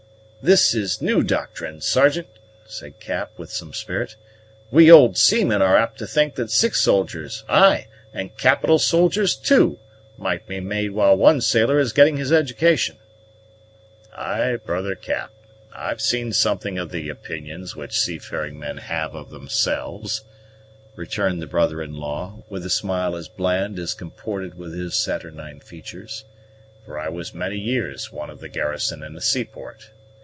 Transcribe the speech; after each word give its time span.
"This 0.43 0.73
is 0.73 1.03
new 1.03 1.21
doctrine, 1.21 1.81
Sergeant," 1.81 2.25
said 2.65 2.99
Cap 2.99 3.29
with 3.37 3.51
some 3.51 3.75
spirit. 3.75 4.15
"We 4.71 4.89
old 4.91 5.15
seamen 5.15 5.61
are 5.61 5.77
apt 5.77 5.99
to 5.99 6.07
think 6.07 6.33
that 6.33 6.49
six 6.49 6.81
soldiers, 6.81 7.43
ay, 7.47 7.85
and 8.11 8.35
capital 8.37 8.79
soldiers 8.79 9.35
too, 9.35 9.77
might 10.17 10.47
be 10.47 10.59
made 10.59 10.93
while 10.93 11.15
one 11.15 11.41
sailor 11.41 11.77
is 11.77 11.93
getting 11.93 12.17
his 12.17 12.31
education." 12.33 12.95
"Ay, 14.15 14.55
brother 14.55 14.95
Cap, 14.95 15.31
I've 15.75 16.01
seen 16.01 16.33
something 16.33 16.79
of 16.79 16.89
the 16.89 17.07
opinions 17.07 17.75
which 17.75 17.95
seafaring 17.99 18.57
men 18.57 18.77
have 18.77 19.13
of 19.13 19.29
themselves," 19.29 20.23
returned 20.95 21.39
the 21.39 21.45
brother 21.45 21.83
in 21.83 21.93
law, 21.93 22.41
with 22.49 22.65
a 22.65 22.69
smile 22.71 23.15
as 23.15 23.27
bland 23.27 23.77
as 23.77 23.93
comported 23.93 24.55
with 24.57 24.73
his 24.73 24.95
saturnine 24.95 25.59
features; 25.59 26.25
"for 26.83 26.97
I 26.97 27.09
was 27.09 27.31
many 27.31 27.59
years 27.59 28.11
one 28.11 28.31
of 28.31 28.39
the 28.39 28.49
garrison 28.49 29.03
in 29.03 29.15
a 29.15 29.21
seaport. 29.21 29.91